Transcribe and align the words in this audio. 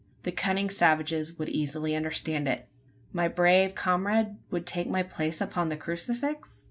The 0.23 0.31
cunning 0.31 0.71
savages 0.71 1.37
would 1.37 1.49
easily 1.49 1.95
understand 1.95 2.47
it. 2.47 2.67
My 3.13 3.27
brave 3.27 3.75
comrade 3.75 4.37
would 4.49 4.65
take 4.65 4.89
my 4.89 5.03
place 5.03 5.39
upon 5.39 5.69
the 5.69 5.77
crucifix? 5.77 6.59